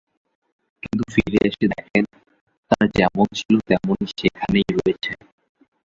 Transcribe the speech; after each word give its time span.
কিন্তু 0.83 1.03
ফিরে 1.13 1.39
এসে 1.47 1.65
দেখেন, 1.73 2.05
তারা 2.71 2.85
যেমন 2.97 3.25
ছিল, 3.37 3.53
তেমনি 3.67 4.05
সেখানেই 4.11 4.69
রয়েছে। 4.77 5.11